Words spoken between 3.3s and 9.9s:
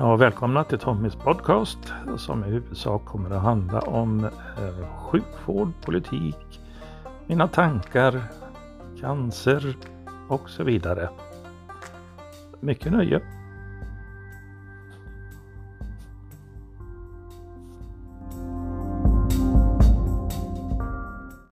att handla om eh, sjukvård, politik, mina tankar, cancer